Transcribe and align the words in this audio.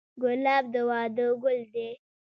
ګلاب 0.21 0.65
د 0.73 0.75
واده 0.89 1.27
ګل 1.41 1.59
دی. 1.73 1.89